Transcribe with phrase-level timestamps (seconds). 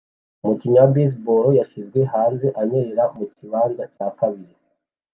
[0.43, 4.55] Umukinyi wa baseball yashizwe hanze anyerera mukibanza cya kabiri